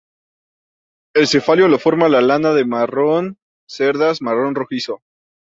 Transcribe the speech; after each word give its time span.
El 1.13 1.27
cefalio 1.27 1.67
lo 1.67 1.77
forma 1.77 2.09
de 2.09 2.19
lana 2.23 2.59
marrón 2.65 3.37
y 3.37 3.37
cerdas 3.71 4.19
marrón 4.23 4.55
rojizo. 4.55 5.03